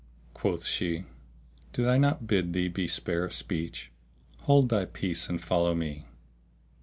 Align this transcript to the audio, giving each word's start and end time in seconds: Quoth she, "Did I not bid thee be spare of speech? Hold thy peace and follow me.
Quoth 0.33 0.65
she, 0.65 1.05
"Did 1.73 1.85
I 1.85 1.99
not 1.99 2.25
bid 2.25 2.53
thee 2.53 2.69
be 2.69 2.87
spare 2.87 3.23
of 3.23 3.33
speech? 3.33 3.91
Hold 4.39 4.69
thy 4.69 4.85
peace 4.85 5.29
and 5.29 5.39
follow 5.39 5.75
me. 5.75 6.07